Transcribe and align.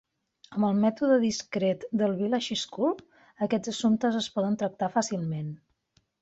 Amb 0.59 0.67
el 0.67 0.77
mètode 0.85 1.17
discret 1.23 1.85
del 2.01 2.15
Village 2.21 2.57
School 2.61 2.95
aquests 3.47 3.73
assumptes 3.75 4.19
es 4.23 4.31
poden 4.39 4.59
tractar 4.63 4.91
fàcilment. 4.97 5.55